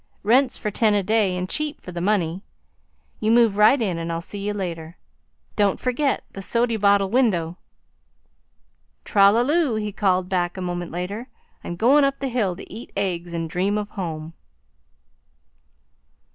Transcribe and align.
Rents 0.23 0.57
for 0.57 0.71
ten 0.71 0.95
a 0.95 1.03
day 1.03 1.37
and 1.37 1.47
cheap 1.47 1.79
for 1.79 1.91
the 1.91 2.01
money. 2.01 2.41
You 3.19 3.29
move 3.29 3.55
right 3.55 3.79
in, 3.79 3.99
and 3.99 4.11
I'll 4.11 4.19
see 4.19 4.39
you 4.39 4.51
later. 4.51 4.97
Don't 5.55 5.79
forget 5.79 6.23
the 6.31 6.41
sody 6.41 6.75
bottle 6.75 7.11
window." 7.11 7.59
"Tra 9.05 9.29
la 9.31 9.41
loo!" 9.43 9.75
he 9.75 9.91
called 9.91 10.27
back 10.27 10.57
a 10.57 10.59
moment 10.61 10.91
later. 10.91 11.27
"I'm 11.63 11.75
goin' 11.75 12.03
up 12.03 12.17
the 12.17 12.29
hill 12.29 12.55
to 12.55 12.73
eat 12.73 12.91
eggs 12.97 13.31
and 13.35 13.47
dream 13.47 13.77
of 13.77 13.89
home." 13.89 14.33